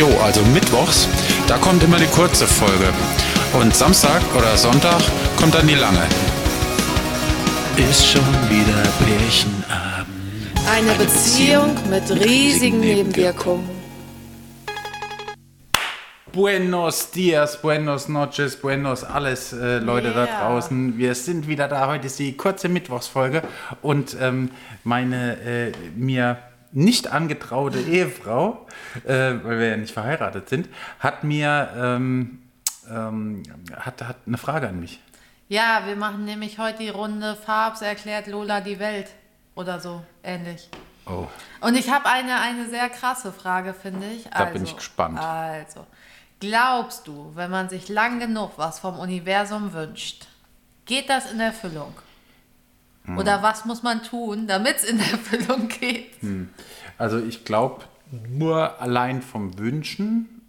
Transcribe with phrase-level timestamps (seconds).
[0.00, 1.06] Jo, also mittwochs,
[1.46, 2.88] da kommt immer die kurze Folge.
[3.52, 5.02] Und Samstag oder Sonntag
[5.38, 6.00] kommt dann die lange.
[7.76, 10.08] Ist schon wieder Pärchenabend.
[10.74, 13.68] Eine, Beziehung, mit riesigen Nebenwirkungen.
[16.32, 20.48] Buenos dias, buenos noches, buenos alles, äh, Leute da Yeah.
[20.48, 20.96] draußen.
[20.96, 21.88] Wir sind wieder da.
[21.88, 23.42] Heute ist die kurze Mittwochsfolge
[23.82, 24.50] und ähm,
[24.82, 26.38] meine äh, mir
[26.72, 28.66] nicht angetraute Ehefrau,
[29.04, 29.10] äh,
[29.42, 32.40] weil wir ja nicht verheiratet sind, hat mir ähm,
[32.90, 33.42] ähm,
[33.76, 35.00] hat, hat eine Frage an mich.
[35.48, 39.08] Ja, wir machen nämlich heute die Runde Farbs erklärt Lola die Welt
[39.54, 40.68] oder so ähnlich.
[41.06, 41.26] Oh,
[41.60, 44.28] Und ich habe eine, eine sehr krasse Frage, finde ich.
[44.30, 45.18] Da bin ich gespannt.
[45.18, 45.86] Also,
[46.38, 50.28] glaubst du, wenn man sich lang genug was vom Universum wünscht,
[50.84, 51.94] geht das in Erfüllung?
[53.04, 53.18] Hm.
[53.18, 56.10] Oder was muss man tun, damit es in Erfüllung geht?
[56.98, 57.84] also ich glaube,
[58.28, 60.42] nur allein vom Wünschen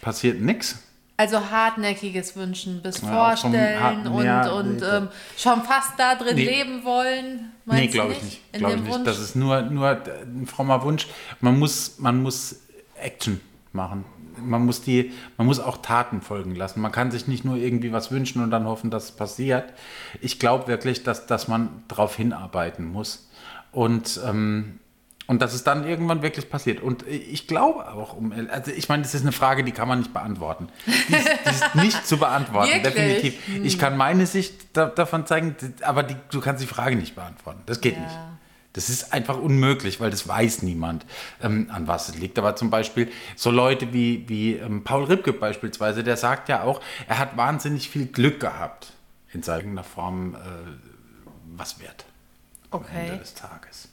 [0.00, 0.78] passiert nichts.
[1.16, 6.44] Also hartnäckiges Wünschen, bis Ja, Vorstellen und, ja, und ähm, schon fast da drin Nee.
[6.46, 7.52] leben wollen.
[7.66, 8.52] Nee, Meinst glaube ich nicht.
[8.54, 8.90] Glaube ich nicht.
[8.94, 9.04] Wunsch?
[9.04, 11.08] Das ist nur, nur ein frommer Wunsch.
[11.40, 12.56] Man muss, man muss
[12.98, 13.38] Action
[13.74, 14.06] machen.
[14.38, 16.80] Man muss, die, man muss auch Taten folgen lassen.
[16.80, 19.72] Man kann sich nicht nur irgendwie was wünschen und dann hoffen, dass es passiert.
[20.20, 23.28] Ich glaube wirklich, dass, dass man darauf hinarbeiten muss.
[23.72, 24.80] Und, ähm,
[25.26, 26.80] und dass es dann irgendwann wirklich passiert.
[26.82, 30.00] Und ich glaube auch, um, also ich meine, das ist eine Frage, die kann man
[30.00, 30.68] nicht beantworten.
[30.86, 33.34] Die ist, die ist nicht zu beantworten, definitiv.
[33.62, 37.60] Ich kann meine Sicht da, davon zeigen, aber die, du kannst die Frage nicht beantworten.
[37.66, 38.00] Das geht Ja.
[38.00, 38.14] nicht.
[38.72, 41.04] Das ist einfach unmöglich, weil das weiß niemand,
[41.42, 42.38] ähm, an was es liegt.
[42.38, 46.80] Aber zum Beispiel so Leute wie, wie ähm, Paul Ripke beispielsweise, der sagt ja auch,
[47.08, 48.92] er hat wahnsinnig viel Glück gehabt
[49.32, 50.38] in seiner Form, äh,
[51.56, 52.04] was wert
[52.70, 53.18] am Ende Okay.
[53.18, 53.88] des Tages.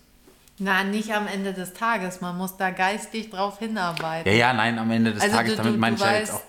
[0.59, 2.22] Na, nicht am Ende des Tages.
[2.22, 4.31] Man muss da geistig drauf hinarbeiten.
[4.31, 6.41] Ja, ja, nein, am Ende des also Tages, du, damit meine ich ja jetzt auch.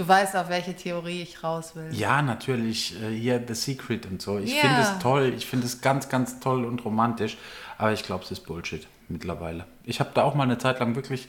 [0.00, 1.88] Du weißt, auf welche Theorie ich raus will.
[1.92, 4.38] Ja, natürlich, äh, hier The Secret und so.
[4.38, 4.60] Ich Ja.
[4.60, 7.36] finde es toll, ich finde es ganz, ganz toll und romantisch,
[7.76, 9.66] aber ich glaube, es ist Bullshit mittlerweile.
[9.84, 11.28] Ich habe da auch mal eine Zeit lang wirklich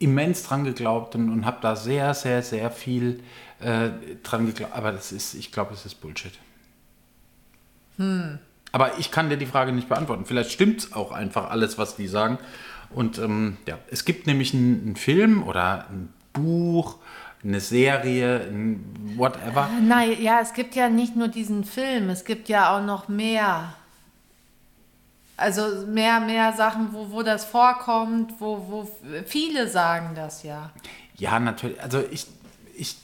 [0.00, 3.22] immens dran geglaubt und, und habe da sehr, sehr, sehr viel
[3.60, 3.90] äh,
[4.22, 6.32] dran geglaubt, aber das ist, ich glaube, es ist Bullshit.
[8.70, 10.24] Aber ich kann dir die Frage nicht beantworten.
[10.24, 12.38] Vielleicht stimmt es auch einfach alles, was die sagen.
[12.90, 16.96] Und ähm, ja, es gibt nämlich einen, einen Film oder ein Buch,
[17.44, 19.68] eine Serie, ein whatever.
[19.80, 23.74] Nein, ja, es gibt ja nicht nur diesen Film, es gibt ja auch noch mehr.
[25.36, 28.90] Also mehr, mehr Sachen, wo, wo das vorkommt, wo, wo
[29.24, 30.72] viele sagen das ja.
[31.16, 31.80] Ja, natürlich.
[31.80, 32.26] Also ich,
[32.74, 32.96] ich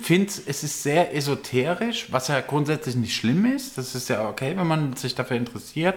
[0.00, 3.78] finde, es ist sehr esoterisch, was ja grundsätzlich nicht schlimm ist.
[3.78, 5.94] Das ist ja okay, wenn man sich dafür interessiert.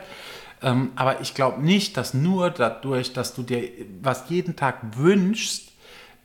[0.62, 3.68] Ähm, aber ich glaube nicht, dass nur dadurch, dass du dir
[4.02, 5.71] was jeden Tag wünschst,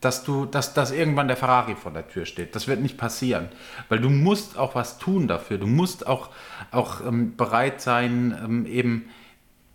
[0.00, 2.54] dass du, dass, dass irgendwann der Ferrari vor der Tür steht.
[2.54, 3.48] Das wird nicht passieren.
[3.88, 5.58] Weil du musst auch was tun dafür.
[5.58, 6.30] Du musst auch,
[6.70, 9.08] auch ähm, bereit sein, ähm, eben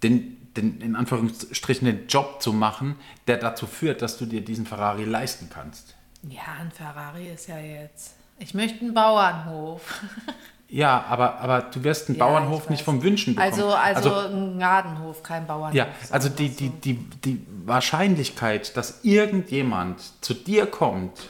[0.03, 2.95] den, den, in Anführungsstrichen den Job zu machen,
[3.27, 5.95] der dazu führt, dass du dir diesen Ferrari leisten kannst.
[6.23, 8.15] Ja, ein Ferrari ist ja jetzt.
[8.37, 10.01] Ich möchte einen Bauernhof.
[10.73, 13.51] Ja, aber, aber du wirst einen Ja, Bauernhof ich nicht vom Wünschen bekommen.
[13.51, 15.75] Also, also, ein Gartenhof, kein Bauernhof.
[15.75, 21.29] ja, also die, die, die, die Wahrscheinlichkeit, dass irgendjemand zu dir kommt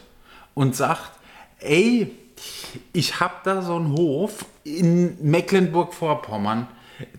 [0.53, 1.09] und sagt,
[1.59, 2.15] ey,
[2.93, 6.67] ich habe da so einen Hof in Mecklenburg-Vorpommern,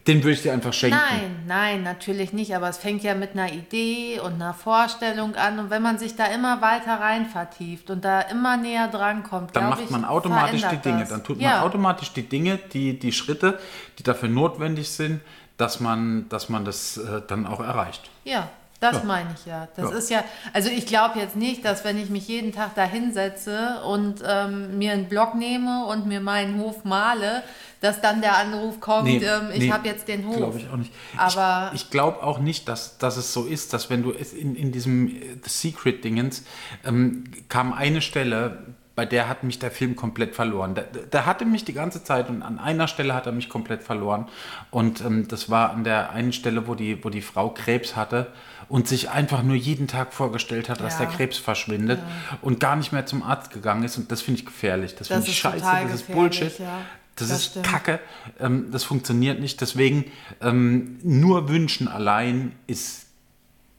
[0.06, 0.96] den würde ich dir einfach schenken.
[0.96, 2.54] Nein, nein, natürlich nicht.
[2.54, 5.58] Aber es fängt ja mit einer Idee und einer Vorstellung an.
[5.58, 9.54] Und wenn man sich da immer weiter rein vertieft und da immer näher dran kommt,
[9.56, 11.00] Dann macht ich, man automatisch die Dinge.
[11.00, 11.08] das.
[11.10, 11.50] Dann tut ja.
[11.50, 13.58] man automatisch die Dinge, die, die Schritte,
[13.98, 15.20] die dafür notwendig sind,
[15.56, 18.10] dass man, dass man das äh, dann auch erreicht.
[18.24, 18.48] Ja,
[18.82, 19.04] das Ja.
[19.04, 19.68] meine ich ja.
[19.76, 19.96] Das Ja.
[19.96, 23.80] ist ja, also ich glaube jetzt nicht, dass wenn ich mich jeden Tag da hinsetze
[23.86, 27.42] und ähm, mir einen Block nehme und mir meinen Hof male,
[27.80, 30.36] dass dann der Anruf kommt, Nee, ähm, ich nee, habe jetzt den Hof.
[30.36, 30.92] Glaube ich auch nicht.
[31.16, 34.32] Aber- ich, ich glaube auch nicht, dass, dass es so ist, dass wenn du es
[34.32, 36.44] in, in diesem äh, The Secret-Dingens
[36.84, 38.58] ähm, kam eine Stelle,
[38.94, 40.74] bei der hat mich der Film komplett verloren.
[40.74, 43.82] Der, der hatte mich die ganze Zeit und an einer Stelle hat er mich komplett
[43.82, 44.28] verloren.
[44.70, 48.26] Und ähm, das war an der einen Stelle, wo die, wo die Frau Krebs hatte
[48.68, 51.06] und sich einfach nur jeden Tag vorgestellt hat, dass Ja.
[51.06, 52.00] der Krebs verschwindet
[52.42, 53.96] und gar nicht mehr zum Arzt gegangen ist.
[53.96, 54.94] Und das finde ich gefährlich.
[54.94, 56.58] Das, Das finde ich ist scheiße, das ist Bullshit.
[56.58, 56.80] ja.
[57.16, 57.66] Das, Das ist stimmt.
[57.66, 58.00] Kacke.
[58.40, 59.60] Ähm, das funktioniert nicht.
[59.60, 60.04] Deswegen
[60.40, 63.06] ähm, nur wünschen allein ist.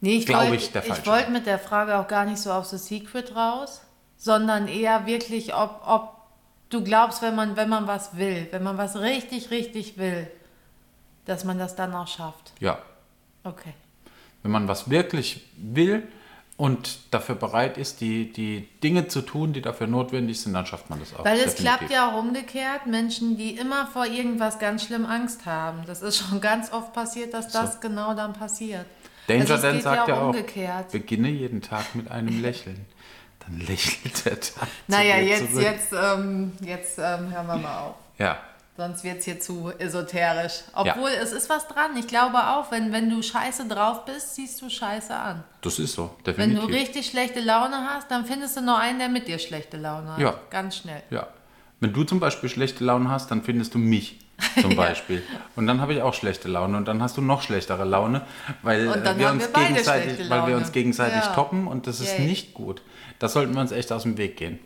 [0.01, 1.33] Nee, ich Glaube wollte ich, der ich falsche wollte Weg.
[1.33, 3.81] mit der Frage auch gar nicht so auf The Secret raus,
[4.23, 6.13] sondern eher wirklich, ob, ob
[6.69, 10.27] du glaubst, wenn man, wenn man was will, wenn man was richtig, richtig will,
[11.25, 12.53] dass man das dann auch schafft.
[12.61, 12.77] Ja,
[13.43, 13.73] Okay.
[14.41, 16.07] wenn man was wirklich will
[16.55, 20.89] und dafür bereit ist, die, die Dinge zu tun, die dafür notwendig sind, dann schafft
[20.89, 21.25] man das auch.
[21.25, 21.77] Weil es definitiv.
[21.79, 25.81] klappt ja auch umgekehrt, Menschen, die immer vor irgendwas ganz schlimm Angst haben.
[25.85, 28.85] Das ist schon ganz oft passiert, dass das genau dann passiert.
[29.27, 30.91] Danger Also Dan sagt ja auch, umgekehrt.
[30.93, 32.85] beginne jeden Tag mit einem Lächeln.
[33.47, 34.67] Dann lächelt der Tag.
[34.87, 35.63] Naja, jetzt, zurück.
[35.63, 37.95] jetzt, ähm, jetzt ähm, hören wir mal auf.
[38.17, 38.37] Ja,
[38.75, 40.61] Sonst wird es hier zu esoterisch.
[40.73, 41.95] Obwohl, es ist was dran.
[41.95, 45.43] Ich glaube auch, wenn, wenn du scheiße drauf bist, siehst du scheiße an.
[45.61, 46.61] das ist so, Wenn definitiv.
[46.69, 50.13] du richtig schlechte Laune hast, dann findest du noch einen, der mit dir schlechte Laune
[50.13, 50.19] hat.
[50.19, 50.39] Ja.
[50.49, 51.03] Ganz schnell.
[51.11, 51.27] Ja.
[51.81, 54.22] Wenn du zum Beispiel schlechte Laune hast, dann findest du mich
[54.61, 55.23] zum Beispiel.
[55.55, 58.21] Und dann habe ich auch schlechte Laune und dann hast du noch schlechtere Laune,
[58.61, 58.85] weil,
[59.17, 61.33] wir, uns wir gegenseitig, weil wir uns gegenseitig Ja.
[61.33, 62.27] toppen und das ist Yay.
[62.27, 62.81] nicht gut.
[63.19, 64.59] Das sollten wir uns echt aus dem Weg gehen.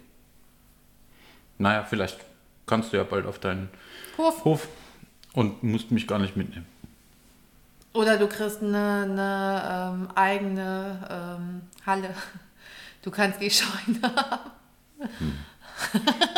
[1.58, 2.18] Naja, vielleicht
[2.66, 3.70] kannst du ja bald auf deinen
[4.18, 4.46] Hof.
[4.46, 4.68] Hof
[5.34, 6.66] und musst mich gar nicht mitnehmen.
[7.94, 11.08] Oder du kriegst eine, eine ähm, eigene
[11.40, 12.10] ähm, Halle.
[13.02, 14.52] Du kannst die Scheune haben.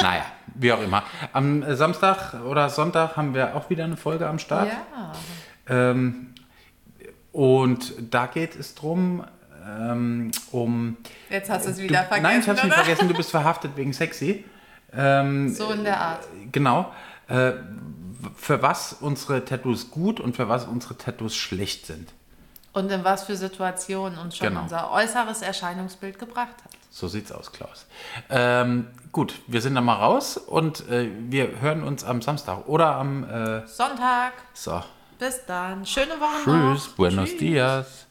[0.02, 0.26] Naja,
[0.62, 1.04] wie auch immer.
[1.34, 4.70] Am äh, Samstag oder Sonntag haben wir auch wieder eine Folge am Start.
[4.70, 5.14] Ja.
[5.92, 6.34] Ähm,
[7.32, 9.24] und da geht es drum,
[9.66, 10.98] ähm, um.
[11.30, 12.24] Jetzt hast du es Du, wieder vergessen.
[12.24, 12.84] nein, ich hab's nicht oder?
[12.84, 14.46] vergessen, du bist verhaftet wegen sexy.
[14.94, 16.28] Ähm, So in der Art.
[16.52, 16.92] Genau.
[17.28, 17.52] Äh,
[18.36, 22.12] für was unsere Tattoos gut und für was unsere Tattoos schlecht sind.
[22.74, 24.64] Und in was für Situationen uns schon Genau.
[24.64, 26.72] unser äußeres Erscheinungsbild gebracht hat.
[26.90, 27.86] So sieht's aus, Klaus.
[28.30, 32.96] Ähm, gut, wir sind dann mal raus und äh, wir hören uns am Samstag oder
[32.96, 33.24] am.
[33.24, 34.34] Äh, Sonntag.
[34.54, 34.82] so.
[35.20, 35.86] Bis dann.
[35.86, 36.76] Schöne Woche noch.
[36.76, 37.40] Tschüss, buenos Tschüss.
[37.40, 38.09] dias.